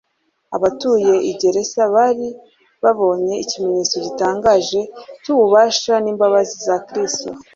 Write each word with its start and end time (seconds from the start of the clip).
Abatuye 0.55 1.13
i 1.29 1.31
Gerasa 1.39 1.81
bari 1.93 2.27
babonye 2.83 3.33
ikimenyetso 3.43 3.95
gitangaje 4.05 4.79
cy'ububasha 5.21 5.93
n'imbabazi 6.03 6.55
za 6.67 6.77
Kristo. 6.87 7.27